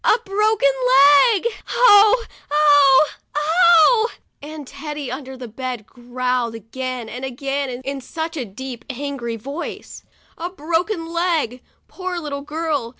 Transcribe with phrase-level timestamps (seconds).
[0.03, 1.45] "A broken leg!
[1.69, 2.25] Oh!
[2.49, 3.09] oh!
[3.35, 4.09] oh!'
[4.41, 10.01] and Teddy under the bed growled again and again, in such a deep, angry voice,
[10.39, 11.61] "A broken leg!
[11.87, 12.89] Poor little girl!